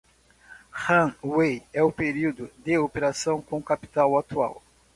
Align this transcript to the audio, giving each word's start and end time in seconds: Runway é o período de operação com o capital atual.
Runway 0.83 1.55
é 1.71 1.83
o 1.83 1.91
período 1.91 2.49
de 2.57 2.75
operação 2.75 3.39
com 3.39 3.59
o 3.59 3.63
capital 3.63 4.17
atual. 4.17 4.63